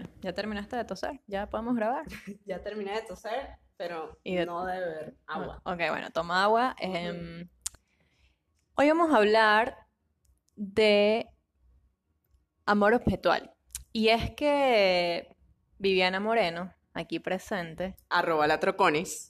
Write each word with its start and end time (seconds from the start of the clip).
Bueno, 0.00 0.14
ya 0.22 0.32
terminaste 0.32 0.76
de 0.76 0.84
toser, 0.86 1.20
ya 1.26 1.48
podemos 1.50 1.76
grabar. 1.76 2.06
Ya 2.46 2.62
terminé 2.62 2.92
de 2.94 3.02
toser, 3.02 3.58
pero 3.76 4.18
Y 4.24 4.34
de- 4.36 4.46
no 4.46 4.64
de 4.64 4.78
beber 4.80 5.14
agua. 5.26 5.60
Ok, 5.64 5.78
bueno, 5.90 6.10
toma 6.10 6.42
agua. 6.44 6.74
Em, 6.78 7.46
hoy 8.76 8.88
vamos 8.88 9.12
a 9.12 9.16
hablar 9.18 9.76
de 10.56 11.28
amor 12.64 12.94
objetual. 12.94 13.52
Y 13.92 14.08
es 14.08 14.30
que 14.30 15.36
Viviana 15.78 16.18
Moreno, 16.18 16.72
aquí 16.94 17.18
presente, 17.18 17.94
Arroba 18.08 18.46
la 18.46 18.58
Troconis. 18.58 19.29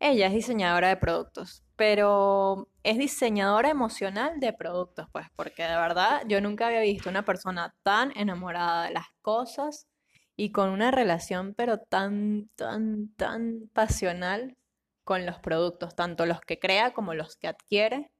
Ella 0.00 0.26
es 0.26 0.32
diseñadora 0.32 0.88
de 0.88 0.96
productos, 0.96 1.64
pero 1.76 2.68
es 2.82 2.98
diseñadora 2.98 3.70
emocional 3.70 4.40
de 4.40 4.52
productos, 4.52 5.08
pues, 5.12 5.26
porque 5.36 5.62
de 5.62 5.76
verdad 5.76 6.22
yo 6.28 6.40
nunca 6.40 6.68
había 6.68 6.80
visto 6.80 7.10
una 7.10 7.24
persona 7.24 7.74
tan 7.82 8.12
enamorada 8.16 8.84
de 8.84 8.92
las 8.92 9.06
cosas 9.22 9.88
y 10.36 10.52
con 10.52 10.70
una 10.70 10.90
relación, 10.90 11.54
pero 11.54 11.78
tan, 11.78 12.48
tan, 12.54 13.12
tan 13.16 13.68
pasional 13.72 14.56
con 15.04 15.26
los 15.26 15.38
productos, 15.38 15.96
tanto 15.96 16.26
los 16.26 16.40
que 16.40 16.58
crea 16.58 16.92
como 16.92 17.14
los 17.14 17.36
que 17.36 17.48
adquiere 17.48 18.12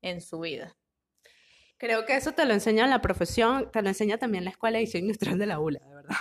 en 0.00 0.20
su 0.20 0.40
vida. 0.40 0.76
Creo 1.78 2.04
que 2.04 2.16
eso 2.16 2.32
te 2.32 2.44
lo 2.44 2.54
enseña 2.54 2.86
la 2.86 3.00
profesión, 3.00 3.70
te 3.72 3.82
lo 3.82 3.88
enseña 3.88 4.18
también 4.18 4.44
la 4.44 4.50
Escuela 4.50 4.78
de 4.78 4.84
Diseño 4.84 5.06
Industrial 5.06 5.38
de 5.38 5.46
la 5.46 5.58
ULA, 5.60 5.80
de 5.80 5.94
verdad. 5.94 6.16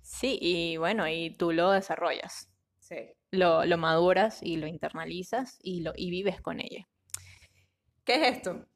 Sí, 0.00 0.38
y 0.40 0.76
bueno, 0.76 1.08
y 1.08 1.30
tú 1.30 1.52
lo 1.52 1.70
desarrollas, 1.70 2.49
Sí. 2.90 2.96
lo, 3.30 3.64
lo 3.64 3.78
maduras 3.78 4.42
y 4.42 4.56
lo 4.56 4.66
internalizas 4.66 5.58
y, 5.62 5.80
lo, 5.82 5.92
y 5.96 6.10
vives 6.10 6.40
con 6.40 6.60
ella. 6.60 6.88
¿Qué 8.04 8.14
es 8.16 8.36
esto? 8.36 8.66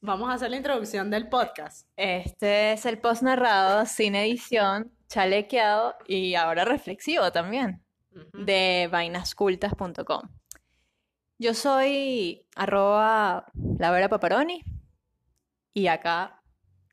Vamos 0.00 0.28
a 0.30 0.34
hacer 0.34 0.50
la 0.50 0.56
introducción 0.56 1.10
del 1.10 1.28
podcast. 1.28 1.86
Este 1.96 2.72
es 2.72 2.84
el 2.86 2.98
post 2.98 3.22
narrado, 3.22 3.86
sin 3.86 4.16
edición, 4.16 4.90
chalequeado 5.08 5.94
y 6.08 6.34
ahora 6.34 6.64
reflexivo 6.64 7.30
también, 7.30 7.84
de 8.32 8.88
vainascultas.com. 8.90 10.22
Yo 11.38 11.54
soy 11.54 12.44
arroba 12.56 13.46
la 13.78 13.90
Vera 13.92 14.08
Paparoni 14.08 14.64
y 15.74 15.86
acá, 15.86 16.42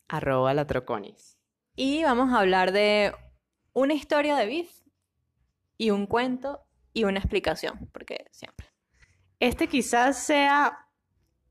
Arroba 0.08 0.54
la 0.54 0.66
Troconis. 0.68 1.38
y 1.76 2.04
vamos 2.04 2.32
a 2.32 2.40
hablar 2.40 2.72
de 2.72 3.14
una 3.74 3.94
historia 3.96 4.36
de 4.36 4.46
Biff 4.46 4.72
y 5.80 5.90
un 5.92 6.06
cuento 6.06 6.68
y 6.94 7.06
una 7.06 7.20
explicación, 7.20 7.90
porque 7.94 8.28
siempre. 8.32 8.68
Este 9.40 9.68
quizás 9.68 10.22
sea 10.22 10.90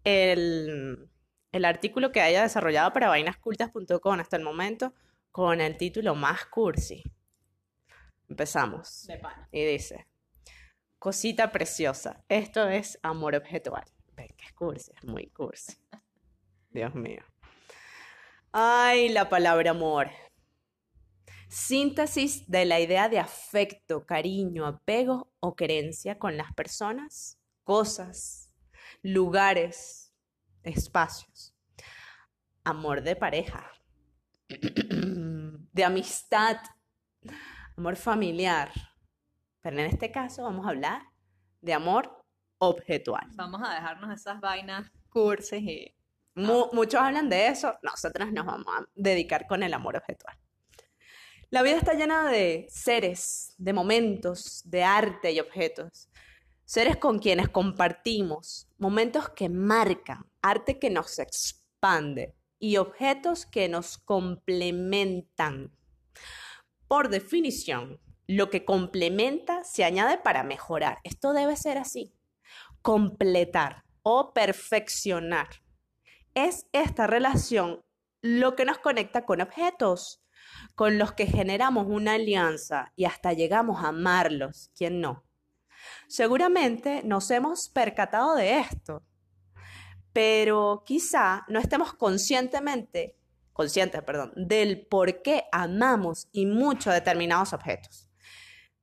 el, 0.05 1.11
el 1.51 1.65
artículo 1.65 2.13
que 2.13 2.21
haya 2.21 2.43
desarrollado 2.43 2.93
para 2.93 3.09
vainascultas.com 3.09 4.21
hasta 4.21 4.37
el 4.37 4.45
momento 4.45 4.93
con 5.33 5.63
el 5.63 5.79
título 5.79 6.15
más 6.15 6.45
cursi. 6.45 7.03
Empezamos. 8.29 9.07
De 9.07 9.17
pana. 9.17 9.49
Y 9.51 9.65
dice, 9.65 10.07
cosita 10.99 11.51
preciosa, 11.51 12.23
esto 12.29 12.69
es 12.69 12.99
amor 13.03 13.35
objetual. 13.35 13.85
Ven 14.13 14.29
que 14.37 14.45
es 14.45 14.53
cursi, 14.53 14.93
es 14.95 15.05
muy 15.05 15.29
cursi. 15.29 15.73
Dios 16.71 16.95
mío. 16.95 17.23
Ay, 18.53 19.09
la 19.09 19.31
palabra 19.31 19.71
amor. 19.71 20.11
Síntesis 21.49 22.49
de 22.51 22.65
la 22.67 22.79
idea 22.79 23.09
de 23.09 23.19
afecto, 23.19 24.05
cariño, 24.05 24.67
apego 24.67 25.33
o 25.41 25.57
querencia 25.57 26.19
con 26.19 26.37
las 26.37 26.53
personas, 26.53 27.39
cosas, 27.65 28.55
lugares, 29.03 30.13
espacios. 30.63 31.55
Amor 32.65 33.03
de 33.03 33.17
pareja, 33.17 33.71
de 34.49 35.85
amistad, 35.85 36.59
amor 37.77 37.97
familiar. 37.97 38.71
Pero 39.63 39.79
en 39.79 39.87
este 39.87 40.13
caso 40.13 40.43
vamos 40.43 40.67
a 40.67 40.71
hablar 40.71 41.03
de 41.63 41.73
amor 41.73 42.25
objetual. 42.59 43.27
Vamos 43.37 43.63
a 43.65 43.75
dejarnos 43.75 44.15
esas 44.15 44.41
vainas 44.41 44.91
cursis 45.09 45.63
y... 45.63 45.95
Mu- 46.35 46.69
muchos 46.73 47.01
hablan 47.01 47.29
de 47.29 47.49
eso, 47.49 47.77
nosotros 47.83 48.31
nos 48.33 48.47
vamos 48.47 48.67
a 48.79 48.85
dedicar 48.95 49.47
con 49.49 49.63
el 49.65 49.75
amor 49.75 49.97
objetual. 49.97 50.37
La 51.51 51.63
vida 51.63 51.79
está 51.79 51.95
llena 51.95 52.29
de 52.29 52.67
seres, 52.69 53.55
de 53.57 53.73
momentos, 53.73 54.61
de 54.67 54.85
arte 54.85 55.33
y 55.33 55.41
objetos. 55.41 56.11
Seres 56.67 56.99
con 56.99 57.19
quienes 57.19 57.49
compartimos, 57.49 58.69
momentos 58.77 59.31
que 59.31 59.49
marcan, 59.49 60.31
arte 60.43 60.79
que 60.79 60.91
nos 60.91 61.19
expande 61.19 62.35
y 62.59 62.77
objetos 62.77 63.47
que 63.47 63.67
nos 63.71 63.97
complementan. 63.97 65.73
Por 66.87 67.09
definición, 67.09 67.99
lo 68.27 68.51
que 68.51 68.67
complementa 68.67 69.65
se 69.65 69.85
añade 69.85 70.19
para 70.19 70.43
mejorar. 70.43 70.99
Esto 71.03 71.33
debe 71.33 71.57
ser 71.57 71.79
así. 71.79 72.13
Completar 72.83 73.85
o 74.03 74.35
perfeccionar 74.35 75.49
es 76.35 76.67
esta 76.73 77.07
relación 77.07 77.81
lo 78.21 78.55
que 78.55 78.67
nos 78.67 78.79
conecta 78.79 79.25
con 79.25 79.41
objetos, 79.41 80.23
con 80.75 80.99
los 80.99 81.13
que 81.13 81.27
generamos 81.27 81.87
una 81.89 82.15
alianza 82.15 82.93
y 82.97 83.05
hasta 83.05 83.33
llegamos 83.33 83.85
a 83.85 83.89
amarlos. 83.89 84.71
¿Quién 84.77 85.01
no? 85.01 85.25
Seguramente 86.07 87.03
nos 87.05 87.31
hemos 87.31 87.69
percatado 87.69 88.35
de 88.35 88.61
esto, 88.61 89.03
pero 90.13 90.83
quizá 90.87 91.45
no 91.49 91.59
estemos 91.59 91.95
conscientemente, 91.95 93.17
conscientes, 93.53 94.03
perdón, 94.03 94.33
del 94.37 94.87
por 94.87 95.23
qué 95.23 95.45
amamos 95.53 96.29
y 96.33 96.47
mucho 96.47 96.91
determinados 96.91 97.53
objetos. 97.53 98.09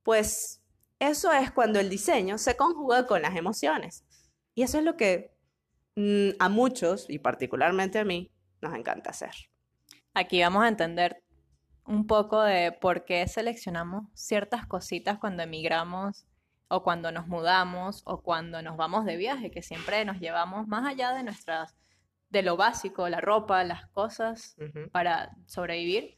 Pues 0.02 0.62
eso 0.98 1.32
es 1.32 1.50
cuando 1.50 1.80
el 1.80 1.90
diseño 1.90 2.38
se 2.38 2.56
conjuga 2.56 3.06
con 3.06 3.22
las 3.22 3.36
emociones. 3.36 4.04
Y 4.54 4.62
eso 4.62 4.78
es 4.78 4.84
lo 4.84 4.96
que 4.96 5.36
mm, 5.96 6.30
a 6.38 6.48
muchos, 6.48 7.06
y 7.08 7.18
particularmente 7.18 7.98
a 7.98 8.04
mí, 8.04 8.32
nos 8.60 8.74
encanta 8.74 9.10
hacer. 9.10 9.32
Aquí 10.14 10.40
vamos 10.40 10.64
a 10.64 10.68
entender 10.68 11.22
un 11.86 12.06
poco 12.06 12.42
de 12.42 12.72
por 12.72 13.04
qué 13.04 13.26
seleccionamos 13.28 14.04
ciertas 14.14 14.66
cositas 14.66 15.18
cuando 15.18 15.42
emigramos 15.42 16.26
o 16.68 16.82
cuando 16.82 17.12
nos 17.12 17.28
mudamos 17.28 18.02
o 18.04 18.22
cuando 18.22 18.60
nos 18.62 18.76
vamos 18.76 19.04
de 19.04 19.16
viaje, 19.16 19.50
que 19.50 19.62
siempre 19.62 20.04
nos 20.04 20.18
llevamos 20.18 20.66
más 20.66 20.86
allá 20.86 21.12
de 21.12 21.22
nuestras 21.22 21.76
de 22.28 22.42
lo 22.42 22.56
básico, 22.56 23.08
la 23.08 23.20
ropa, 23.20 23.62
las 23.64 23.86
cosas 23.88 24.56
para 24.90 25.30
sobrevivir. 25.46 26.16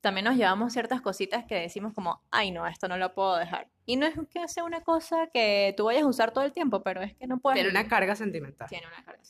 También 0.00 0.24
nos 0.24 0.36
llevamos 0.36 0.72
ciertas 0.72 1.00
cositas 1.00 1.44
que 1.46 1.54
decimos 1.54 1.94
como, 1.94 2.22
ay 2.30 2.50
no, 2.50 2.66
esto 2.66 2.88
no 2.88 2.96
lo 2.96 3.14
puedo 3.14 3.36
dejar. 3.36 3.68
Y 3.84 3.96
no 3.96 4.06
es 4.06 4.14
que 4.28 4.46
sea 4.48 4.64
una 4.64 4.82
cosa 4.82 5.28
que 5.32 5.72
tú 5.76 5.84
vayas 5.84 6.02
a 6.02 6.08
usar 6.08 6.32
todo 6.32 6.44
el 6.44 6.52
tiempo, 6.52 6.82
pero 6.82 7.00
es 7.00 7.14
que 7.14 7.26
no 7.26 7.38
puedes. 7.38 7.56
Tiene 7.56 7.70
una 7.70 7.88
carga 7.88 8.16
sentimental. 8.16 8.68
Tiene 8.68 8.86
una 8.88 9.04
carga. 9.04 9.22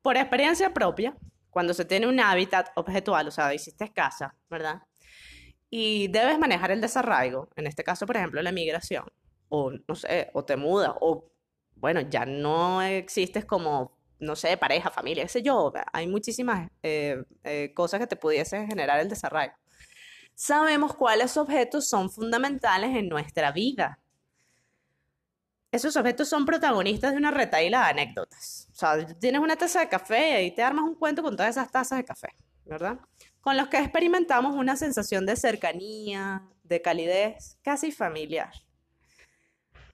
Por 0.00 0.16
experiencia 0.16 0.72
propia, 0.72 1.16
cuando 1.50 1.74
se 1.74 1.84
tiene 1.84 2.06
un 2.06 2.20
hábitat 2.20 2.70
objetual, 2.76 3.28
o 3.28 3.30
sea, 3.30 3.52
hiciste 3.54 3.92
casa, 3.92 4.34
¿verdad? 4.48 4.82
Y 5.76 6.06
debes 6.06 6.38
manejar 6.38 6.70
el 6.70 6.80
desarraigo, 6.80 7.48
en 7.56 7.66
este 7.66 7.82
caso, 7.82 8.06
por 8.06 8.16
ejemplo, 8.16 8.40
la 8.40 8.52
migración, 8.52 9.06
o 9.48 9.72
no 9.72 9.96
sé, 9.96 10.30
o 10.32 10.44
te 10.44 10.56
mudas, 10.56 10.92
o 11.00 11.32
bueno, 11.74 12.00
ya 12.02 12.24
no 12.24 12.80
existes 12.80 13.44
como, 13.44 13.98
no 14.20 14.36
sé, 14.36 14.56
pareja, 14.56 14.92
familia, 14.92 15.24
qué 15.24 15.28
sé 15.28 15.42
yo, 15.42 15.72
hay 15.92 16.06
muchísimas 16.06 16.70
eh, 16.84 17.24
eh, 17.42 17.72
cosas 17.74 17.98
que 17.98 18.06
te 18.06 18.14
pudiesen 18.14 18.68
generar 18.68 19.00
el 19.00 19.08
desarraigo. 19.08 19.54
Sabemos 20.36 20.94
cuáles 20.94 21.36
objetos 21.36 21.88
son 21.88 22.08
fundamentales 22.08 22.94
en 22.94 23.08
nuestra 23.08 23.50
vida. 23.50 23.98
Esos 25.72 25.96
objetos 25.96 26.28
son 26.28 26.46
protagonistas 26.46 27.10
de 27.10 27.18
una 27.18 27.32
retaíla 27.32 27.80
de 27.80 27.86
anécdotas. 27.86 28.68
O 28.70 28.76
sea, 28.76 29.04
tienes 29.18 29.40
una 29.40 29.56
taza 29.56 29.80
de 29.80 29.88
café 29.88 30.44
y 30.44 30.54
te 30.54 30.62
armas 30.62 30.84
un 30.84 30.94
cuento 30.94 31.20
con 31.20 31.36
todas 31.36 31.50
esas 31.50 31.68
tazas 31.72 31.98
de 31.98 32.04
café, 32.04 32.28
¿verdad? 32.64 33.00
Con 33.44 33.58
los 33.58 33.68
que 33.68 33.76
experimentamos 33.78 34.54
una 34.54 34.74
sensación 34.74 35.26
de 35.26 35.36
cercanía, 35.36 36.42
de 36.62 36.80
calidez, 36.80 37.58
casi 37.62 37.92
familiar. 37.92 38.50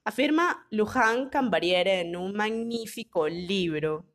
Afirma 0.04 0.68
Luján 0.70 1.28
Cambariere 1.30 2.00
en 2.00 2.14
un 2.14 2.32
magnífico 2.36 3.28
libro 3.28 4.06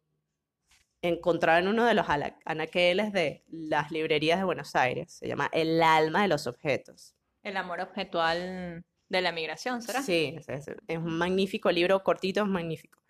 encontrado 1.02 1.60
en 1.60 1.68
uno 1.68 1.84
de 1.86 1.94
los 1.96 2.08
anaqueles 2.46 3.12
de 3.12 3.44
las 3.50 3.92
librerías 3.92 4.40
de 4.40 4.46
Buenos 4.46 4.74
Aires. 4.74 5.12
Se 5.14 5.28
llama 5.28 5.50
El 5.52 5.84
alma 5.84 6.22
de 6.22 6.30
los 6.30 6.48
objetos. 6.48 7.14
El 7.44 7.58
amor 7.58 7.82
objetual 7.82 8.86
de 9.10 9.22
la 9.22 9.34
migración, 9.34 9.82
¿será? 9.82 10.02
Sí, 10.02 10.34
es, 10.38 10.48
es- 10.48 10.68
es 10.88 10.98
un 10.98 11.18
magnífico 11.18 11.70
libro, 11.72 12.02
cortito, 12.04 12.42
es 12.42 12.48
magnífico. 12.48 13.02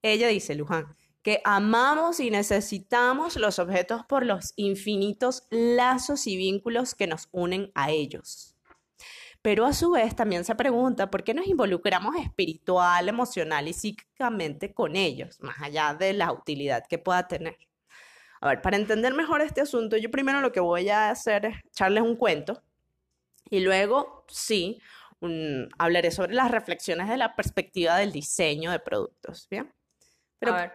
Ella 0.00 0.28
dice, 0.28 0.54
Luján, 0.54 0.96
que 1.22 1.40
amamos 1.44 2.20
y 2.20 2.30
necesitamos 2.30 3.36
los 3.36 3.58
objetos 3.58 4.04
por 4.06 4.24
los 4.26 4.52
infinitos 4.56 5.46
lazos 5.50 6.26
y 6.26 6.36
vínculos 6.36 6.94
que 6.94 7.06
nos 7.06 7.28
unen 7.32 7.70
a 7.74 7.90
ellos. 7.90 8.56
Pero 9.42 9.66
a 9.66 9.72
su 9.72 9.90
vez 9.90 10.14
también 10.14 10.44
se 10.44 10.54
pregunta 10.54 11.10
por 11.10 11.24
qué 11.24 11.34
nos 11.34 11.46
involucramos 11.46 12.16
espiritual, 12.16 13.08
emocional 13.08 13.66
y 13.68 13.72
psíquicamente 13.72 14.72
con 14.72 14.94
ellos, 14.96 15.38
más 15.40 15.60
allá 15.60 15.94
de 15.94 16.12
la 16.12 16.32
utilidad 16.32 16.84
que 16.88 16.98
pueda 16.98 17.26
tener. 17.26 17.56
A 18.40 18.48
ver, 18.48 18.62
para 18.62 18.76
entender 18.76 19.14
mejor 19.14 19.40
este 19.42 19.60
asunto, 19.60 19.96
yo 19.96 20.10
primero 20.10 20.40
lo 20.40 20.52
que 20.52 20.60
voy 20.60 20.88
a 20.90 21.10
hacer 21.10 21.46
es 21.46 21.56
echarles 21.66 22.02
un 22.02 22.16
cuento 22.16 22.62
Y 23.50 23.60
luego, 23.60 24.24
sí, 24.28 24.80
un- 25.20 25.68
hablaré 25.78 26.10
sobre 26.10 26.34
las 26.34 26.50
reflexiones 26.50 27.08
de 27.08 27.16
la 27.18 27.36
perspectiva 27.36 27.96
del 27.96 28.12
diseño 28.12 28.70
de 28.70 28.80
productos, 28.80 29.46
¿bien? 29.50 29.72
Pero, 30.38 30.54
A 30.54 30.56
ver, 30.56 30.72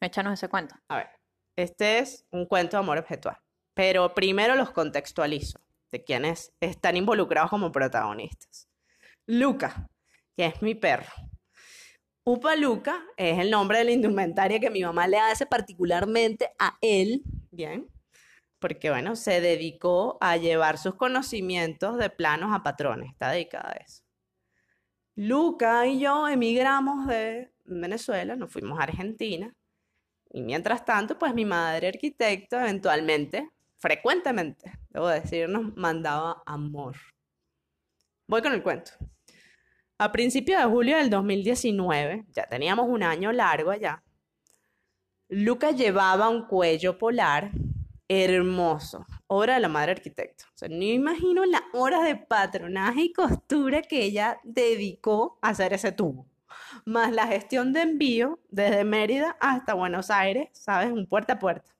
échanos 0.00 0.34
ese 0.34 0.48
cuento. 0.48 0.74
a 0.88 0.96
ver, 0.96 1.10
este 1.56 1.98
es 1.98 2.26
un 2.30 2.46
cuento 2.46 2.76
de 2.76 2.82
amor 2.82 2.98
objetual, 2.98 3.36
pero 3.74 4.14
primero 4.14 4.54
los 4.54 4.70
contextualizo 4.70 5.60
de 5.90 6.04
quienes 6.04 6.52
están 6.60 6.96
involucrados 6.96 7.50
como 7.50 7.72
protagonistas. 7.72 8.68
Luca, 9.26 9.88
que 10.36 10.46
es 10.46 10.62
mi 10.62 10.74
perro. 10.74 11.12
Upa 12.24 12.54
Luca 12.54 13.02
es 13.16 13.38
el 13.38 13.50
nombre 13.50 13.78
de 13.78 13.84
la 13.84 13.92
indumentaria 13.92 14.60
que 14.60 14.70
mi 14.70 14.82
mamá 14.82 15.08
le 15.08 15.18
hace 15.18 15.46
particularmente 15.46 16.50
a 16.58 16.76
él, 16.80 17.22
¿bien? 17.50 17.88
Porque, 18.58 18.90
bueno, 18.90 19.16
se 19.16 19.40
dedicó 19.40 20.18
a 20.20 20.36
llevar 20.36 20.78
sus 20.78 20.94
conocimientos 20.94 21.96
de 21.96 22.10
planos 22.10 22.54
a 22.54 22.62
patrones, 22.62 23.10
está 23.10 23.30
dedicada 23.30 23.70
a 23.70 23.82
eso. 23.82 24.02
Luca 25.16 25.86
y 25.86 26.00
yo 26.00 26.28
emigramos 26.28 27.06
de 27.06 27.52
Venezuela, 27.64 28.36
nos 28.36 28.52
fuimos 28.52 28.78
a 28.78 28.84
Argentina, 28.84 29.54
y 30.30 30.42
mientras 30.42 30.84
tanto, 30.84 31.18
pues 31.18 31.34
mi 31.34 31.44
madre 31.44 31.88
arquitecto 31.88 32.58
eventualmente, 32.58 33.50
frecuentemente, 33.78 34.72
debo 34.90 35.08
decir, 35.08 35.48
nos 35.48 35.76
mandaba 35.76 36.42
amor. 36.46 36.96
Voy 38.26 38.40
con 38.42 38.52
el 38.52 38.62
cuento. 38.62 38.92
A 39.98 40.12
principios 40.12 40.62
de 40.62 40.68
julio 40.68 40.96
del 40.96 41.10
2019, 41.10 42.26
ya 42.32 42.44
teníamos 42.44 42.88
un 42.88 43.02
año 43.02 43.32
largo 43.32 43.70
allá, 43.70 44.02
Luca 45.28 45.72
llevaba 45.72 46.28
un 46.28 46.46
cuello 46.46 46.98
polar 46.98 47.50
hermoso, 48.08 49.06
obra 49.28 49.54
de 49.54 49.60
la 49.60 49.68
madre 49.68 49.92
arquitecto. 49.92 50.44
O 50.54 50.58
sea, 50.58 50.68
no 50.68 50.82
imagino 50.82 51.44
las 51.44 51.62
horas 51.72 52.04
de 52.04 52.16
patronaje 52.16 53.02
y 53.02 53.12
costura 53.12 53.82
que 53.82 54.02
ella 54.02 54.40
dedicó 54.42 55.38
a 55.40 55.50
hacer 55.50 55.72
ese 55.72 55.92
tubo, 55.92 56.26
más 56.84 57.12
la 57.12 57.26
gestión 57.26 57.72
de 57.72 57.82
envío 57.82 58.38
desde 58.50 58.84
Mérida 58.84 59.36
hasta 59.40 59.74
Buenos 59.74 60.10
Aires, 60.10 60.48
¿sabes? 60.52 60.90
Un 60.92 61.06
puerta 61.06 61.34
a 61.34 61.38
puerta. 61.38 61.70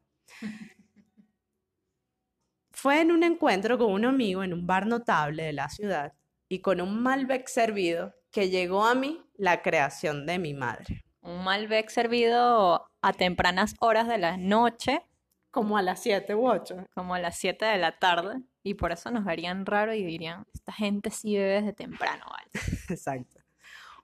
Fue 2.73 3.01
en 3.01 3.13
un 3.13 3.23
encuentro 3.23 3.77
con 3.79 3.93
un 3.93 4.05
amigo 4.05 4.43
en 4.43 4.55
un 4.55 4.67
bar 4.67 4.87
notable 4.87 5.43
de 5.43 5.53
la 5.53 5.69
ciudad 5.69 6.15
y 6.49 6.61
con 6.61 6.81
un 6.81 7.03
Malbec 7.03 7.47
servido 7.49 8.15
que 8.31 8.49
llegó 8.49 8.85
a 8.87 8.95
mí 8.95 9.23
la 9.37 9.61
creación 9.63 10.25
de 10.27 10.39
mi 10.39 10.55
madre. 10.55 11.03
Un 11.21 11.45
Malbec 11.45 11.91
servido 11.91 12.89
a 13.03 13.13
tempranas 13.13 13.75
horas 13.81 14.09
de 14.09 14.19
la 14.19 14.37
noche, 14.37 15.03
Como 15.51 15.77
a 15.77 15.83
las 15.83 16.01
7 16.03 16.35
u 16.35 16.49
8. 16.49 16.87
como 16.95 17.15
a 17.15 17.19
las 17.19 17.37
7 17.37 17.65
de 17.67 17.77
la 17.79 17.99
tarde, 17.99 18.41
y 18.63 18.75
por 18.75 18.93
eso 18.93 19.11
nos 19.11 19.25
verían 19.25 19.67
raro 19.67 19.93
y 19.93 20.05
dirían, 20.05 20.47
esta 20.55 20.73
gente 20.73 21.11
sí 21.11 21.35
bebe 21.37 21.55
desde 21.61 21.73
temprano, 21.73 22.25
¿vale? 22.31 22.51
Exacto. 22.89 23.41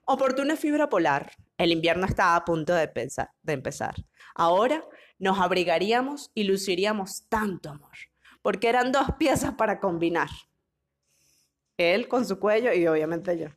Oportuna 0.09 0.55
fibra 0.55 0.87
polar. 0.87 1.33
El 1.57 1.73
invierno 1.73 2.05
estaba 2.05 2.37
a 2.37 2.45
punto 2.45 2.73
de, 2.73 2.89
empezar. 3.47 3.95
Ahora 4.35 4.85
nos 5.19 5.37
abrigaríamos 5.37 6.31
y 6.33 6.45
luciríamos 6.45 7.25
tanto 7.27 7.71
amor, 7.71 7.97
porque 8.41 8.69
eran 8.69 8.93
dos 8.93 9.07
piezas 9.19 9.55
para 9.55 9.81
combinar. 9.81 10.29
Él 11.75 12.07
con 12.07 12.25
su 12.25 12.39
cuello 12.39 12.71
y 12.71 12.87
obviamente 12.87 13.37
yo. 13.37 13.49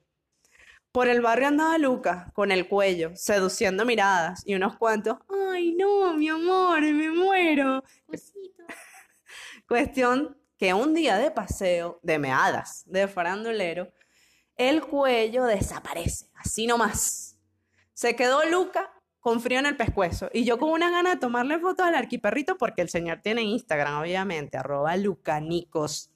Por 0.90 1.06
el 1.06 1.20
barrio 1.20 1.46
andaba 1.46 1.78
Luca, 1.78 2.32
con 2.34 2.50
el 2.50 2.66
cuello, 2.66 3.12
seduciendo 3.14 3.84
miradas 3.84 4.42
y 4.44 4.56
unos 4.56 4.76
cuantos, 4.76 5.18
ay 5.28 5.76
no, 5.76 6.14
mi 6.14 6.30
amor, 6.30 6.80
me 6.80 7.12
muero. 7.12 7.84
Cuestión 9.68 10.36
que 10.58 10.74
un 10.74 10.94
día 10.94 11.16
de 11.16 11.30
paseo, 11.30 12.00
de 12.02 12.18
meadas, 12.18 12.82
de 12.86 13.06
farandulero, 13.06 13.92
el 14.68 14.82
cuello 14.82 15.44
desaparece, 15.44 16.26
así 16.34 16.66
nomás. 16.66 17.38
Se 17.94 18.14
quedó 18.14 18.44
Luca 18.44 18.92
con 19.18 19.40
frío 19.40 19.58
en 19.58 19.64
el 19.64 19.76
pescuezo 19.78 20.28
y 20.34 20.44
yo 20.44 20.58
con 20.58 20.68
una 20.68 20.90
gana 20.90 21.14
de 21.14 21.16
tomarle 21.16 21.58
fotos 21.58 21.86
al 21.86 21.94
arquiperrito 21.94 22.58
porque 22.58 22.82
el 22.82 22.90
señor 22.90 23.20
tiene 23.22 23.40
Instagram, 23.40 24.02
obviamente, 24.02 24.58
arroba 24.58 24.94
lucanicos. 24.98 26.10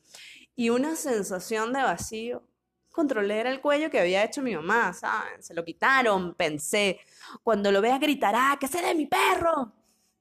Y 0.55 0.69
una 0.69 0.95
sensación 0.95 1.73
de 1.73 1.85
vacío. 1.85 2.47
Controlé 2.93 3.41
era 3.41 3.51
el 3.51 3.63
cuello 3.63 3.91
que 3.91 3.99
había 3.99 4.23
hecho 4.23 4.43
mi 4.43 4.55
mamá, 4.55 4.93
¿saben? 4.93 5.43
Se 5.43 5.55
lo 5.55 5.65
quitaron, 5.65 6.35
pensé. 6.35 7.01
Cuando 7.43 7.73
lo 7.73 7.81
vea 7.81 7.99
gritará, 7.99 8.59
que 8.61 8.69
se 8.69 8.83
de 8.83 8.95
mi 8.95 9.07
perro. 9.07 9.63
O 9.63 9.73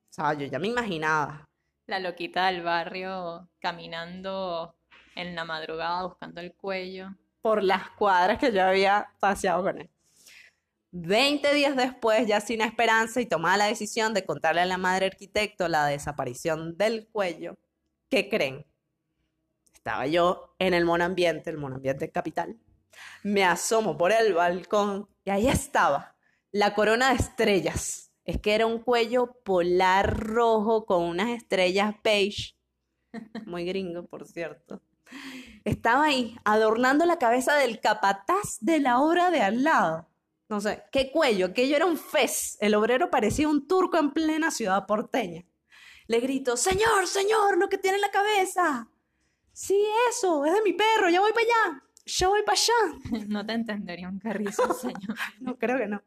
sea, 0.10 0.34
yo 0.34 0.48
ya 0.48 0.60
me 0.60 0.70
imaginaba. 0.70 1.44
La 1.88 2.00
loquita 2.00 2.46
del 2.46 2.64
barrio 2.64 3.50
caminando 3.60 4.78
en 5.14 5.36
la 5.36 5.44
madrugada 5.44 6.08
buscando 6.08 6.40
el 6.40 6.54
cuello. 6.54 7.10
Por 7.44 7.62
las 7.62 7.90
cuadras 7.92 8.40
que 8.40 8.54
yo 8.54 8.64
había 8.64 9.10
paseado 9.20 9.64
con 9.64 9.82
él. 9.82 9.90
Veinte 10.92 11.54
días 11.54 11.76
después, 11.76 12.26
ya 12.26 12.40
sin 12.40 12.62
esperanza 12.62 13.20
y 13.20 13.26
tomada 13.26 13.58
la 13.58 13.66
decisión 13.66 14.14
de 14.14 14.26
contarle 14.26 14.62
a 14.62 14.66
la 14.66 14.78
madre 14.78 15.08
arquitecto 15.08 15.68
la 15.68 15.86
desaparición 15.88 16.78
del 16.78 17.08
cuello, 17.10 17.58
¿qué 18.10 18.30
creen? 18.30 18.66
Estaba 19.74 20.08
yo 20.08 20.56
en 20.58 20.74
el 20.74 20.86
monambiente, 20.86 21.50
el 21.50 21.58
monambiente 21.58 22.10
capital. 22.10 22.58
Me 23.24 23.44
asomo 23.44 23.98
por 23.98 24.14
el 24.14 24.34
balcón 24.34 25.10
y 25.26 25.32
ahí 25.32 25.48
estaba, 25.48 26.16
la 26.52 26.74
corona 26.74 27.10
de 27.10 27.16
estrellas. 27.16 28.14
Es 28.24 28.40
que 28.40 28.56
era 28.56 28.68
un 28.68 28.80
cuello 28.80 29.42
polar 29.44 30.18
rojo 30.18 30.86
con 30.86 31.04
unas 31.04 31.32
estrellas 31.32 31.96
beige. 32.02 32.56
Muy 33.46 33.66
gringo, 33.66 34.06
por 34.06 34.26
cierto. 34.26 34.82
Estaba 35.64 36.06
ahí, 36.06 36.38
adornando 36.44 37.06
la 37.06 37.20
cabeza 37.20 37.56
del 37.56 37.80
capataz 37.80 38.58
de 38.60 38.80
la 38.80 39.00
obra 39.00 39.32
de 39.32 39.42
al 39.42 39.64
lado. 39.64 40.10
No 40.50 40.60
sé, 40.62 40.84
qué 40.92 41.12
cuello, 41.12 41.48
aquello 41.48 41.76
era 41.76 41.86
un 41.86 41.98
fez. 41.98 42.58
El 42.60 42.76
obrero 42.76 43.10
parecía 43.10 43.48
un 43.48 43.68
turco 43.68 43.98
en 43.98 44.12
plena 44.12 44.52
ciudad 44.52 44.86
porteña. 44.86 45.46
Le 46.08 46.20
grito, 46.20 46.58
señor, 46.58 47.08
señor, 47.08 47.58
lo 47.58 47.70
que 47.70 47.78
tiene 47.78 47.96
en 47.98 48.02
la 48.02 48.12
cabeza. 48.12 48.90
Sí, 49.54 49.86
eso, 50.10 50.46
es 50.46 50.54
de 50.54 50.62
mi 50.62 50.74
perro, 50.74 51.10
ya 51.10 51.22
voy 51.22 51.32
para 51.32 51.46
allá. 51.46 51.84
Yo 52.06 52.30
voy 52.30 52.42
para 52.44 52.58
allá. 52.58 53.26
No 53.28 53.46
te 53.46 53.54
entendería 53.54 54.10
un 54.10 54.20
carrizo, 54.20 54.74
señor. 54.74 55.18
No, 55.40 55.58
creo 55.58 55.78
que 55.78 55.88
no. 55.88 56.04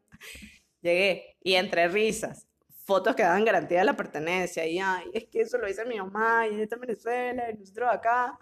Llegué 0.81 1.37
y 1.41 1.55
entre 1.55 1.87
risas, 1.87 2.47
fotos 2.85 3.15
que 3.15 3.23
daban 3.23 3.45
garantía 3.45 3.79
de 3.79 3.85
la 3.85 3.97
pertenencia. 3.97 4.65
Y 4.67 4.79
ay, 4.79 5.05
es 5.13 5.25
que 5.25 5.41
eso 5.41 5.57
lo 5.57 5.67
hizo 5.67 5.85
mi 5.85 5.97
mamá 5.97 6.47
y 6.47 6.61
está 6.61 6.75
en 6.75 6.81
Venezuela 6.81 7.49
y 7.49 7.57
nosotros 7.57 7.89
acá. 7.91 8.37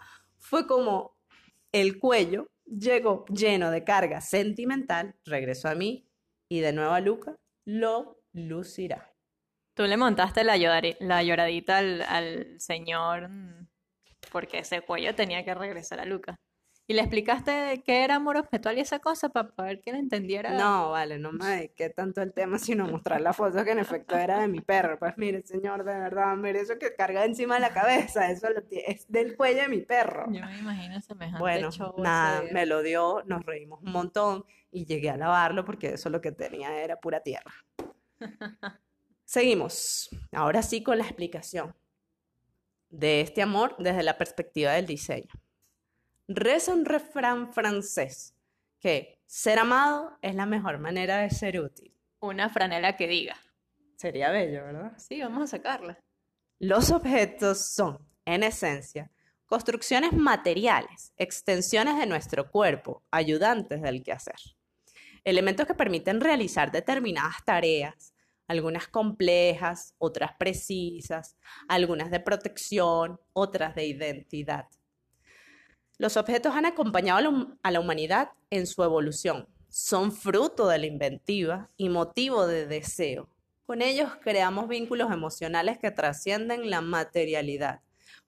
Fue 0.48 0.68
como 0.68 1.16
el 1.72 1.98
cuello 1.98 2.46
llegó 2.66 3.24
lleno 3.26 3.72
de 3.72 3.82
carga 3.82 4.20
sentimental, 4.20 5.16
regresó 5.24 5.68
a 5.68 5.74
mí 5.74 6.08
y 6.48 6.60
de 6.60 6.72
nuevo 6.72 6.92
a 6.92 7.00
Luca 7.00 7.34
lo 7.64 8.20
lucirá. 8.32 9.12
Tú 9.74 9.82
le 9.82 9.96
montaste 9.96 10.44
la, 10.44 10.56
la 10.56 11.22
lloradita 11.24 11.78
al, 11.78 12.02
al 12.02 12.60
señor 12.60 13.28
mm, 13.28 13.66
porque 14.30 14.58
ese 14.58 14.82
cuello 14.82 15.16
tenía 15.16 15.44
que 15.44 15.52
regresar 15.52 15.98
a 15.98 16.04
Luca. 16.04 16.36
Y 16.88 16.94
le 16.94 17.00
explicaste 17.00 17.82
qué 17.84 18.04
era 18.04 18.14
amor 18.14 18.36
objetual 18.36 18.78
y 18.78 18.80
esa 18.80 19.00
cosa 19.00 19.28
para 19.28 19.50
ver 19.58 19.80
que 19.80 19.90
él 19.90 19.96
entendiera. 19.96 20.56
No, 20.56 20.90
vale, 20.90 21.18
no 21.18 21.32
me 21.32 21.44
dediqué 21.44 21.90
tanto 21.90 22.20
al 22.20 22.32
tema, 22.32 22.58
sino 22.60 22.86
mostrar 22.86 23.20
la 23.20 23.32
foto 23.32 23.64
que 23.64 23.72
en 23.72 23.80
efecto 23.80 24.16
era 24.16 24.40
de 24.40 24.46
mi 24.46 24.60
perro. 24.60 24.96
Pues 24.96 25.14
mire, 25.18 25.42
señor, 25.42 25.84
de 25.84 25.98
verdad, 25.98 26.36
mire 26.36 26.60
eso 26.60 26.78
que 26.78 26.94
carga 26.94 27.24
encima 27.24 27.56
de 27.56 27.62
la 27.62 27.72
cabeza, 27.72 28.30
eso 28.30 28.48
lo 28.50 28.62
es 28.70 29.10
del 29.10 29.36
cuello 29.36 29.62
de 29.62 29.68
mi 29.68 29.80
perro. 29.82 30.26
Yo 30.30 30.44
me 30.46 30.58
imagino 30.58 31.00
semejante 31.00 31.40
Bueno, 31.40 31.72
show 31.72 31.92
nada, 31.98 32.44
me 32.52 32.66
lo 32.66 32.82
dio, 32.82 33.24
nos 33.26 33.44
reímos 33.44 33.82
un 33.82 33.90
montón 33.90 34.44
y 34.70 34.86
llegué 34.86 35.10
a 35.10 35.16
lavarlo 35.16 35.64
porque 35.64 35.94
eso 35.94 36.08
lo 36.08 36.20
que 36.20 36.30
tenía 36.30 36.82
era 36.82 37.00
pura 37.00 37.20
tierra. 37.20 37.52
Seguimos, 39.24 40.08
ahora 40.30 40.62
sí 40.62 40.84
con 40.84 40.98
la 40.98 41.04
explicación 41.04 41.74
de 42.90 43.22
este 43.22 43.42
amor 43.42 43.74
desde 43.80 44.04
la 44.04 44.16
perspectiva 44.16 44.72
del 44.72 44.86
diseño. 44.86 45.32
Reza 46.28 46.72
un 46.72 46.84
refrán 46.84 47.52
francés 47.52 48.34
que 48.80 49.20
ser 49.26 49.60
amado 49.60 50.18
es 50.22 50.34
la 50.34 50.44
mejor 50.44 50.78
manera 50.78 51.18
de 51.18 51.30
ser 51.30 51.60
útil. 51.60 51.94
Una 52.18 52.48
franela 52.48 52.96
que 52.96 53.06
diga. 53.06 53.36
Sería 53.96 54.30
bello, 54.30 54.64
¿verdad? 54.64 54.92
Sí, 54.98 55.20
vamos 55.20 55.44
a 55.44 55.56
sacarla. 55.56 55.98
Los 56.58 56.90
objetos 56.90 57.64
son, 57.66 57.98
en 58.24 58.42
esencia, 58.42 59.10
construcciones 59.46 60.12
materiales, 60.12 61.12
extensiones 61.16 61.96
de 61.96 62.06
nuestro 62.06 62.50
cuerpo, 62.50 63.04
ayudantes 63.12 63.80
del 63.80 64.02
quehacer. 64.02 64.40
Elementos 65.22 65.66
que 65.66 65.74
permiten 65.74 66.20
realizar 66.20 66.72
determinadas 66.72 67.44
tareas, 67.44 68.14
algunas 68.48 68.88
complejas, 68.88 69.94
otras 69.98 70.32
precisas, 70.38 71.36
algunas 71.68 72.10
de 72.10 72.20
protección, 72.20 73.20
otras 73.32 73.74
de 73.74 73.86
identidad. 73.86 74.66
Los 75.98 76.16
objetos 76.18 76.54
han 76.54 76.66
acompañado 76.66 77.48
a 77.62 77.70
la 77.70 77.80
humanidad 77.80 78.30
en 78.50 78.66
su 78.66 78.82
evolución. 78.82 79.48
Son 79.68 80.12
fruto 80.12 80.68
de 80.68 80.78
la 80.78 80.86
inventiva 80.86 81.70
y 81.76 81.88
motivo 81.88 82.46
de 82.46 82.66
deseo. 82.66 83.28
Con 83.64 83.80
ellos 83.80 84.10
creamos 84.22 84.68
vínculos 84.68 85.10
emocionales 85.10 85.78
que 85.78 85.90
trascienden 85.90 86.70
la 86.70 86.82
materialidad, 86.82 87.80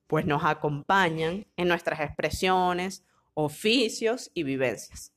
pues 0.07 0.25
nos 0.25 0.43
acompañan 0.43 1.45
en 1.55 1.67
nuestras 1.67 1.99
expresiones 1.99 3.03
oficios 3.35 4.31
y 4.33 4.43
vivencias. 4.43 5.13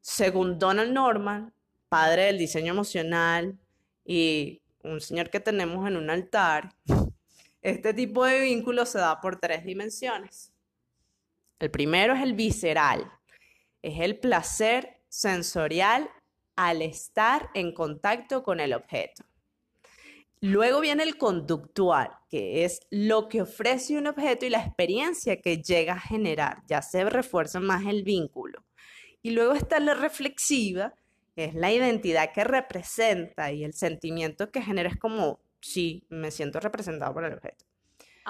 Según 0.00 0.58
Donald 0.58 0.92
Norman, 0.92 1.52
padre 1.88 2.24
del 2.24 2.38
diseño 2.38 2.72
emocional 2.72 3.58
y 4.04 4.62
un 4.82 5.00
señor 5.00 5.28
que 5.28 5.38
tenemos 5.38 5.86
en 5.86 5.96
un 5.96 6.08
altar, 6.08 6.74
este 7.62 7.92
tipo 7.92 8.24
de 8.24 8.40
vínculo 8.40 8.86
se 8.86 8.98
da 8.98 9.20
por 9.20 9.38
tres 9.38 9.64
dimensiones. 9.64 10.52
El 11.60 11.70
primero 11.70 12.14
es 12.14 12.22
el 12.22 12.32
visceral, 12.32 13.12
es 13.82 14.00
el 14.00 14.18
placer 14.18 15.02
sensorial 15.08 16.10
al 16.56 16.80
estar 16.80 17.50
en 17.54 17.72
contacto 17.72 18.42
con 18.42 18.60
el 18.60 18.72
objeto. 18.72 19.24
Luego 20.40 20.80
viene 20.80 21.02
el 21.02 21.18
conductual, 21.18 22.12
que 22.30 22.64
es 22.64 22.80
lo 22.88 23.28
que 23.28 23.42
ofrece 23.42 23.98
un 23.98 24.06
objeto 24.06 24.46
y 24.46 24.48
la 24.48 24.64
experiencia 24.64 25.42
que 25.42 25.58
llega 25.58 25.92
a 25.92 26.00
generar. 26.00 26.62
Ya 26.66 26.80
se 26.80 27.04
refuerza 27.04 27.60
más 27.60 27.84
el 27.84 28.04
vínculo. 28.04 28.64
Y 29.20 29.32
luego 29.32 29.52
está 29.52 29.80
la 29.80 29.92
reflexiva, 29.92 30.94
que 31.34 31.44
es 31.44 31.54
la 31.54 31.70
identidad 31.70 32.32
que 32.32 32.44
representa 32.44 33.52
y 33.52 33.64
el 33.64 33.74
sentimiento 33.74 34.50
que 34.50 34.62
genera 34.62 34.88
es 34.88 34.96
como, 34.96 35.40
sí, 35.60 36.06
me 36.08 36.30
siento 36.30 36.58
representado 36.58 37.12
por 37.12 37.24
el 37.24 37.34
objeto. 37.34 37.66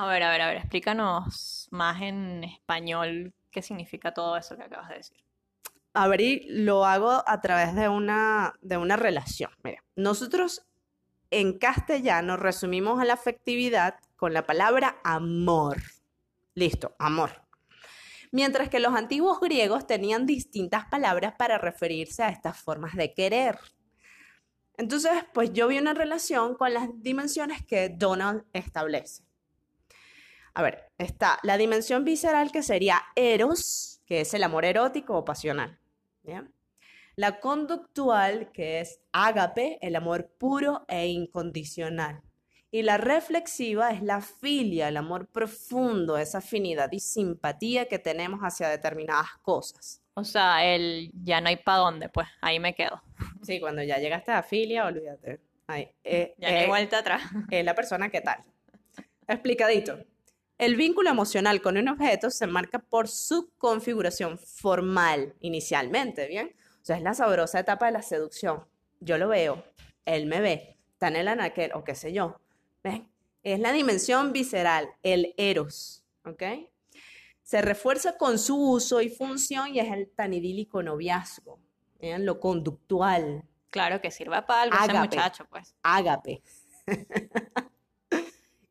A 0.00 0.06
ver, 0.06 0.22
a 0.22 0.30
ver, 0.30 0.40
a 0.40 0.46
ver, 0.46 0.56
explícanos 0.56 1.68
más 1.70 2.00
en 2.00 2.42
español 2.42 3.34
qué 3.50 3.60
significa 3.60 4.14
todo 4.14 4.34
eso 4.38 4.56
que 4.56 4.62
acabas 4.62 4.88
de 4.88 4.94
decir. 4.94 5.18
A 5.92 6.08
ver, 6.08 6.22
y 6.22 6.46
lo 6.48 6.86
hago 6.86 7.22
a 7.26 7.40
través 7.42 7.74
de 7.74 7.90
una, 7.90 8.54
de 8.62 8.78
una 8.78 8.96
relación. 8.96 9.50
Mira, 9.62 9.84
nosotros 9.96 10.66
en 11.30 11.58
castellano 11.58 12.38
resumimos 12.38 12.98
a 12.98 13.04
la 13.04 13.12
afectividad 13.12 13.96
con 14.16 14.32
la 14.32 14.46
palabra 14.46 14.96
amor. 15.04 15.82
Listo, 16.54 16.96
amor. 16.98 17.32
Mientras 18.32 18.70
que 18.70 18.80
los 18.80 18.94
antiguos 18.94 19.38
griegos 19.38 19.86
tenían 19.86 20.24
distintas 20.24 20.86
palabras 20.86 21.34
para 21.36 21.58
referirse 21.58 22.22
a 22.22 22.30
estas 22.30 22.58
formas 22.58 22.94
de 22.94 23.12
querer. 23.12 23.58
Entonces, 24.78 25.12
pues 25.34 25.52
yo 25.52 25.68
vi 25.68 25.78
una 25.78 25.92
relación 25.92 26.54
con 26.54 26.72
las 26.72 26.88
dimensiones 27.02 27.66
que 27.66 27.90
Donald 27.90 28.46
establece. 28.54 29.29
A 30.60 30.62
ver, 30.62 30.90
está 30.98 31.38
la 31.42 31.56
dimensión 31.56 32.04
visceral 32.04 32.52
que 32.52 32.62
sería 32.62 33.00
eros, 33.16 34.02
que 34.04 34.20
es 34.20 34.34
el 34.34 34.42
amor 34.42 34.66
erótico 34.66 35.16
o 35.16 35.24
pasional. 35.24 35.78
¿bien? 36.22 36.52
La 37.16 37.40
conductual, 37.40 38.52
que 38.52 38.80
es 38.80 39.00
ágape, 39.10 39.78
el 39.80 39.96
amor 39.96 40.34
puro 40.36 40.84
e 40.86 41.06
incondicional. 41.06 42.20
Y 42.70 42.82
la 42.82 42.98
reflexiva 42.98 43.88
es 43.88 44.02
la 44.02 44.20
filia, 44.20 44.88
el 44.88 44.98
amor 44.98 45.28
profundo, 45.28 46.18
esa 46.18 46.38
afinidad 46.38 46.92
y 46.92 47.00
simpatía 47.00 47.88
que 47.88 47.98
tenemos 47.98 48.40
hacia 48.40 48.68
determinadas 48.68 49.28
cosas. 49.40 50.02
O 50.12 50.24
sea, 50.24 50.62
el 50.66 51.10
ya 51.24 51.40
no 51.40 51.48
hay 51.48 51.56
para 51.56 51.78
dónde, 51.78 52.10
pues 52.10 52.28
ahí 52.42 52.60
me 52.60 52.74
quedo. 52.74 53.02
Sí, 53.40 53.60
cuando 53.60 53.82
ya 53.82 53.96
llegaste 53.96 54.30
a 54.30 54.42
filia, 54.42 54.84
olvídate. 54.84 55.40
Ahí, 55.68 55.88
eh, 56.04 56.34
Ya 56.36 56.50
no 56.50 56.56
hay 56.58 56.64
eh, 56.64 56.68
vuelta 56.68 56.98
atrás. 56.98 57.22
es 57.50 57.64
la 57.64 57.74
persona 57.74 58.10
que 58.10 58.20
tal. 58.20 58.44
Explicadito. 59.26 60.09
El 60.60 60.76
vínculo 60.76 61.08
emocional 61.08 61.62
con 61.62 61.78
un 61.78 61.88
objeto 61.88 62.28
se 62.28 62.46
marca 62.46 62.80
por 62.80 63.08
su 63.08 63.50
configuración 63.56 64.38
formal 64.38 65.34
inicialmente, 65.40 66.28
¿bien? 66.28 66.54
O 66.82 66.84
sea, 66.84 66.98
es 66.98 67.02
la 67.02 67.14
sabrosa 67.14 67.60
etapa 67.60 67.86
de 67.86 67.92
la 67.92 68.02
seducción. 68.02 68.66
Yo 69.00 69.16
lo 69.16 69.28
veo, 69.28 69.64
él 70.04 70.26
me 70.26 70.42
ve, 70.42 70.76
está 70.92 71.08
en 71.08 71.16
el 71.16 71.28
anaquel 71.28 71.70
o 71.72 71.82
qué 71.82 71.94
sé 71.94 72.12
yo. 72.12 72.42
¿Ven? 72.84 73.08
Es 73.42 73.58
la 73.58 73.72
dimensión 73.72 74.34
visceral, 74.34 74.90
el 75.02 75.32
eros, 75.38 76.04
¿ok? 76.26 76.42
Se 77.42 77.62
refuerza 77.62 78.18
con 78.18 78.38
su 78.38 78.54
uso 78.72 79.00
y 79.00 79.08
función 79.08 79.74
y 79.74 79.80
es 79.80 79.90
el 79.90 80.10
tan 80.10 80.34
idílico 80.34 80.82
noviazgo, 80.82 81.58
¿bien? 81.98 82.26
Lo 82.26 82.38
conductual, 82.38 83.44
Claro 83.70 84.02
que 84.02 84.10
sirva 84.10 84.44
para 84.44 84.62
algo 84.62 84.76
ese 84.76 84.92
muchacho, 84.92 85.46
pues. 85.48 85.74
ágape. 85.82 86.42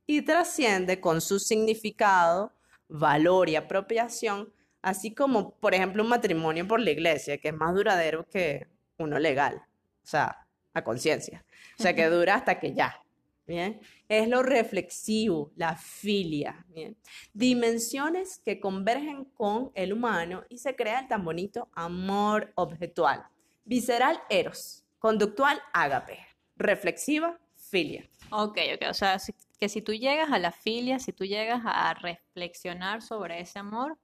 y 0.10 0.24
trasciende 0.24 1.00
con 1.00 1.22
su 1.22 1.38
significado, 1.38 2.52
valor 2.88 3.48
y 3.48 3.56
apropiación, 3.56 4.52
así 4.82 5.14
como, 5.14 5.52
por 5.52 5.76
ejemplo, 5.76 6.02
un 6.02 6.10
matrimonio 6.10 6.68
por 6.68 6.80
la 6.80 6.90
iglesia, 6.90 7.38
que 7.38 7.50
es 7.50 7.54
más 7.54 7.76
duradero 7.76 8.28
que 8.28 8.66
uno 8.98 9.20
legal, 9.20 9.58
o 10.04 10.08
sea, 10.08 10.48
a 10.74 10.84
conciencia. 10.84 11.46
O 11.78 11.84
sea, 11.84 11.94
que 11.94 12.08
dura 12.08 12.34
hasta 12.34 12.60
que 12.60 12.74
ya. 12.74 13.00
¿Bien? 13.46 13.80
Es 14.08 14.28
lo 14.28 14.42
reflexivo, 14.42 15.52
la 15.56 15.76
filia, 15.76 16.66
¿bien? 16.70 16.98
Dimensiones 17.34 18.42
que 18.44 18.60
convergen 18.60 19.26
con 19.26 19.72
el 19.76 19.94
humano 19.94 20.44
y 20.50 20.58
se 20.58 20.76
crea 20.76 21.02
el 21.02 21.08
tan 21.08 21.24
bonito 21.24 21.70
amor 21.74 22.52
objetual. 22.56 23.24
Visceral, 23.64 24.20
eros. 24.30 24.84
Conductual, 24.98 25.60
ágape. 25.72 26.18
Reflexiva, 26.58 27.40
filia. 27.56 28.10
Ok, 28.32 28.58
ok, 28.76 28.86
o 28.90 28.94
sea, 28.94 29.20
si- 29.20 29.34
que 29.60 29.70
si 29.70 29.82
tú 29.82 29.94
llegas 29.94 30.32
a 30.32 30.40
la 30.40 30.52
filia, 30.52 31.00
si 31.00 31.12
tú 31.12 31.26
llegas 31.26 31.62
a 31.66 31.94
reflexionar 31.94 33.02
sobre 33.02 33.42
ese 33.42 33.60
amor, 33.60 33.98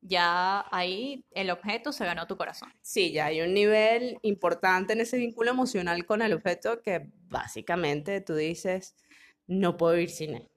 ya 0.00 0.66
ahí 0.70 1.24
el 1.30 1.50
objeto 1.50 1.92
se 1.92 2.04
ganó 2.04 2.26
tu 2.26 2.36
corazón. 2.36 2.72
Sí, 2.82 3.12
ya 3.12 3.26
hay 3.26 3.40
un 3.40 3.54
nivel 3.54 4.18
importante 4.22 4.94
en 4.94 5.00
ese 5.00 5.16
vínculo 5.16 5.50
emocional 5.50 6.04
con 6.06 6.22
el 6.22 6.32
objeto 6.32 6.82
que 6.82 7.08
básicamente 7.28 8.20
tú 8.20 8.34
dices, 8.34 8.96
no 9.46 9.76
puedo 9.76 9.96
ir 9.98 10.10
sin 10.10 10.34
él. 10.34 10.48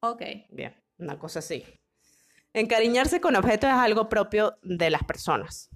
Ok. 0.00 0.22
Bien, 0.50 0.74
una 0.98 1.18
cosa 1.18 1.40
así. 1.40 1.64
Encariñarse 2.54 3.20
con 3.20 3.36
objetos 3.36 3.68
es 3.68 3.76
algo 3.76 4.08
propio 4.08 4.56
de 4.62 4.88
las 4.88 5.04
personas. 5.04 5.68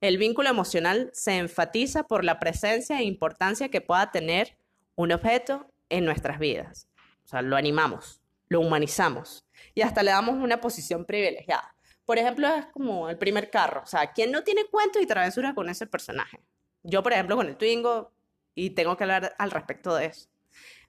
El 0.00 0.18
vínculo 0.18 0.50
emocional 0.50 1.10
se 1.14 1.38
enfatiza 1.38 2.04
por 2.04 2.24
la 2.24 2.38
presencia 2.38 2.98
e 2.98 3.04
importancia 3.04 3.70
que 3.70 3.80
pueda 3.80 4.10
tener 4.10 4.58
un 4.96 5.12
objeto 5.12 5.66
en 5.88 6.04
nuestras 6.04 6.38
vidas. 6.38 6.89
O 7.30 7.32
sea, 7.32 7.42
lo 7.42 7.54
animamos, 7.54 8.20
lo 8.48 8.60
humanizamos 8.60 9.46
y 9.72 9.82
hasta 9.82 10.02
le 10.02 10.10
damos 10.10 10.34
una 10.34 10.60
posición 10.60 11.04
privilegiada. 11.04 11.76
Por 12.04 12.18
ejemplo, 12.18 12.48
es 12.48 12.66
como 12.66 13.08
el 13.08 13.18
primer 13.18 13.50
carro. 13.50 13.82
O 13.84 13.86
sea, 13.86 14.12
¿quién 14.12 14.32
no 14.32 14.42
tiene 14.42 14.64
cuentos 14.64 15.00
y 15.00 15.06
travesuras 15.06 15.54
con 15.54 15.68
ese 15.68 15.86
personaje? 15.86 16.40
Yo, 16.82 17.04
por 17.04 17.12
ejemplo, 17.12 17.36
con 17.36 17.46
el 17.46 17.56
Twingo 17.56 18.10
y 18.56 18.70
tengo 18.70 18.96
que 18.96 19.04
hablar 19.04 19.36
al 19.38 19.52
respecto 19.52 19.94
de 19.94 20.06
eso. 20.06 20.28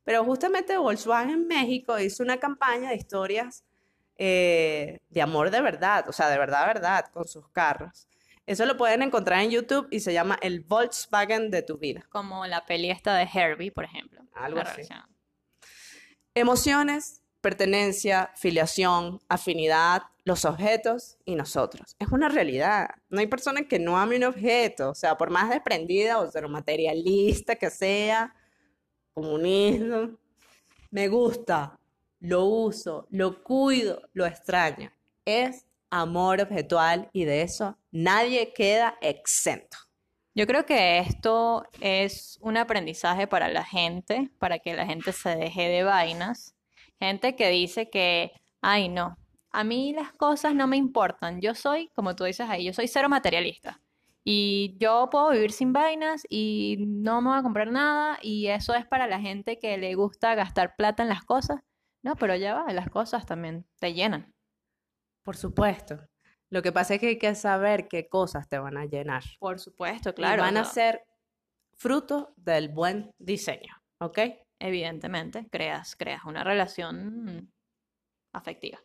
Pero 0.03 0.25
justamente 0.25 0.75
Volkswagen 0.79 1.29
en 1.29 1.47
México 1.47 1.99
hizo 1.99 2.23
una 2.23 2.37
campaña 2.37 2.89
de 2.89 2.95
historias 2.95 3.63
eh, 4.17 4.99
de 5.09 5.21
amor 5.21 5.51
de 5.51 5.61
verdad, 5.61 6.09
o 6.09 6.11
sea, 6.11 6.27
de 6.27 6.39
verdad, 6.39 6.65
verdad, 6.65 7.05
con 7.13 7.27
sus 7.27 7.47
carros. 7.49 8.07
Eso 8.47 8.65
lo 8.65 8.77
pueden 8.77 9.03
encontrar 9.03 9.41
en 9.41 9.51
YouTube 9.51 9.87
y 9.91 9.99
se 9.99 10.11
llama 10.11 10.39
El 10.41 10.61
Volkswagen 10.61 11.51
de 11.51 11.61
tu 11.61 11.77
vida. 11.77 12.07
Como 12.09 12.47
la 12.47 12.65
peli 12.65 12.89
esta 12.89 13.15
de 13.15 13.29
Herbie, 13.31 13.71
por 13.71 13.83
ejemplo. 13.83 14.23
Algo 14.33 14.59
así. 14.59 14.81
relación. 14.81 15.11
Emociones, 16.33 17.21
pertenencia, 17.41 18.31
filiación, 18.35 19.19
afinidad, 19.27 20.03
los 20.23 20.45
objetos 20.45 21.17
y 21.25 21.35
nosotros. 21.35 21.95
Es 21.99 22.09
una 22.09 22.29
realidad. 22.29 22.89
No 23.09 23.19
hay 23.19 23.27
persona 23.27 23.67
que 23.67 23.79
no 23.79 23.97
ame 23.97 24.17
un 24.17 24.23
objeto, 24.25 24.91
o 24.91 24.95
sea, 24.95 25.17
por 25.17 25.29
más 25.29 25.49
desprendida 25.49 26.19
o 26.19 26.31
ser 26.31 26.47
materialista 26.47 27.55
que 27.55 27.69
sea, 27.69 28.33
comunismo, 29.13 30.17
me 30.89 31.07
gusta, 31.07 31.79
lo 32.19 32.45
uso, 32.45 33.07
lo 33.09 33.43
cuido, 33.43 34.01
lo 34.13 34.25
extraño. 34.25 34.91
Es 35.25 35.65
amor 35.89 36.41
objetual 36.41 37.09
y 37.11 37.25
de 37.25 37.41
eso 37.41 37.77
nadie 37.91 38.53
queda 38.53 38.97
exento. 39.01 39.77
Yo 40.33 40.47
creo 40.47 40.65
que 40.65 40.99
esto 40.99 41.65
es 41.81 42.37
un 42.41 42.55
aprendizaje 42.55 43.27
para 43.27 43.49
la 43.49 43.65
gente, 43.65 44.31
para 44.39 44.59
que 44.59 44.73
la 44.75 44.85
gente 44.85 45.11
se 45.11 45.35
deje 45.35 45.67
de 45.67 45.83
vainas. 45.83 46.55
Gente 46.99 47.35
que 47.35 47.49
dice 47.49 47.89
que, 47.89 48.31
ay, 48.61 48.87
no, 48.87 49.17
a 49.51 49.63
mí 49.65 49.93
las 49.93 50.13
cosas 50.13 50.55
no 50.55 50.67
me 50.67 50.77
importan. 50.77 51.41
Yo 51.41 51.53
soy, 51.53 51.89
como 51.95 52.15
tú 52.15 52.23
dices 52.23 52.49
ahí, 52.49 52.65
yo 52.65 52.73
soy 52.73 52.87
cero 52.87 53.09
materialista. 53.09 53.81
Y 54.23 54.77
yo 54.79 55.09
puedo 55.11 55.31
vivir 55.31 55.51
sin 55.51 55.73
vainas 55.73 56.23
y 56.29 56.77
no 56.79 57.21
me 57.21 57.31
voy 57.31 57.39
a 57.39 57.43
comprar 57.43 57.71
nada. 57.71 58.17
Y 58.21 58.47
eso 58.47 58.73
es 58.75 58.85
para 58.85 59.07
la 59.07 59.19
gente 59.19 59.59
que 59.59 59.77
le 59.77 59.95
gusta 59.95 60.35
gastar 60.35 60.75
plata 60.77 61.03
en 61.03 61.09
las 61.09 61.23
cosas. 61.23 61.59
No, 62.03 62.15
pero 62.15 62.35
ya 62.35 62.53
va, 62.55 62.71
las 62.73 62.89
cosas 62.89 63.25
también 63.25 63.65
te 63.79 63.93
llenan. 63.93 64.33
Por 65.23 65.37
supuesto. 65.37 65.99
Lo 66.51 66.61
que 66.61 66.71
pasa 66.71 66.93
es 66.93 66.99
que 66.99 67.07
hay 67.07 67.17
que 67.17 67.33
saber 67.33 67.87
qué 67.87 68.07
cosas 68.07 68.47
te 68.47 68.59
van 68.59 68.77
a 68.77 68.85
llenar. 68.85 69.23
Por 69.39 69.59
supuesto, 69.59 70.11
y 70.11 70.13
claro. 70.13 70.43
van 70.43 70.57
a 70.57 70.65
ser 70.65 71.03
fruto 71.73 72.33
del 72.37 72.69
buen 72.69 73.11
diseño, 73.17 73.75
¿ok? 73.99 74.19
evidentemente, 74.61 75.47
creas, 75.51 75.95
creas 75.95 76.23
una 76.25 76.43
relación 76.43 77.51
afectiva. 78.31 78.79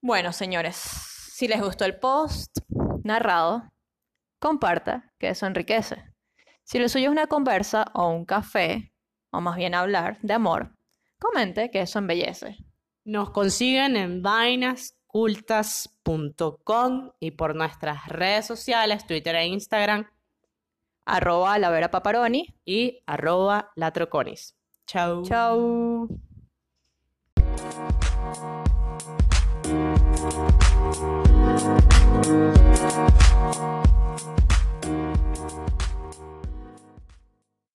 Bueno, 0.00 0.32
señores, 0.32 0.76
si 0.76 1.46
les 1.46 1.60
gustó 1.60 1.84
el 1.84 1.98
post 1.98 2.58
narrado, 3.04 3.70
comparta, 4.40 5.12
que 5.18 5.28
eso 5.28 5.46
enriquece. 5.46 6.02
Si 6.62 6.78
lo 6.78 6.88
suyo 6.88 7.06
es 7.06 7.12
una 7.12 7.26
conversa 7.26 7.84
o 7.94 8.08
un 8.08 8.24
café, 8.24 8.92
o 9.30 9.40
más 9.40 9.56
bien 9.56 9.74
hablar 9.74 10.18
de 10.22 10.32
amor, 10.32 10.74
comente, 11.18 11.70
que 11.70 11.82
eso 11.82 11.98
embellece. 11.98 12.56
Nos 13.04 13.30
consiguen 13.30 13.96
en 13.96 14.22
Vainas 14.22 14.96
ocultas.com 15.14 17.10
y 17.20 17.30
por 17.30 17.54
nuestras 17.54 18.08
redes 18.08 18.46
sociales, 18.46 19.06
Twitter 19.06 19.36
e 19.36 19.46
Instagram 19.46 20.06
Arroba 21.06 21.56
la 21.58 21.70
Vera 21.70 21.90
Paparoni. 21.90 22.54
y 22.64 23.02
arroba 23.06 23.70
latroconis. 23.76 24.56
Chau. 24.86 25.22
Chau. 25.22 26.08